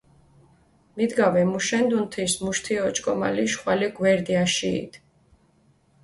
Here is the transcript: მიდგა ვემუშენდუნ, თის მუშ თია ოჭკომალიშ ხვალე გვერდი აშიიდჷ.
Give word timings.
მიდგა 0.99 1.25
ვემუშენდუნ, 1.33 2.01
თის 2.15 2.33
მუშ 2.43 2.57
თია 2.63 2.81
ოჭკომალიშ 2.87 3.53
ხვალე 3.59 3.87
გვერდი 3.97 4.33
აშიიდჷ. 4.43 4.97